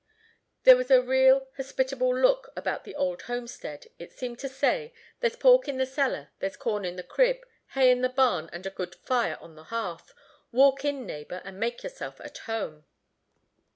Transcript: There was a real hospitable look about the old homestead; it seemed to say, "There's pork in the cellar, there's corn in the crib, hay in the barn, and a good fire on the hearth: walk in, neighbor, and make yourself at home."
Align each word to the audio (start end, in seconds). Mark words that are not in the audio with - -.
There 0.63 0.75
was 0.75 0.89
a 0.89 0.99
real 0.99 1.47
hospitable 1.57 2.11
look 2.17 2.51
about 2.55 2.85
the 2.85 2.95
old 2.95 3.21
homestead; 3.29 3.85
it 3.99 4.11
seemed 4.11 4.39
to 4.39 4.49
say, 4.49 4.95
"There's 5.19 5.35
pork 5.35 5.67
in 5.67 5.77
the 5.77 5.85
cellar, 5.85 6.31
there's 6.39 6.57
corn 6.57 6.85
in 6.85 6.95
the 6.95 7.03
crib, 7.03 7.45
hay 7.75 7.91
in 7.91 8.01
the 8.01 8.09
barn, 8.09 8.49
and 8.51 8.65
a 8.65 8.71
good 8.71 8.95
fire 8.95 9.37
on 9.39 9.53
the 9.53 9.65
hearth: 9.65 10.15
walk 10.51 10.83
in, 10.83 11.05
neighbor, 11.05 11.43
and 11.45 11.59
make 11.59 11.83
yourself 11.83 12.19
at 12.21 12.39
home." 12.49 12.85